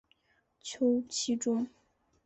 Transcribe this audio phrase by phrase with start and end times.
[0.63, 1.69] 求其中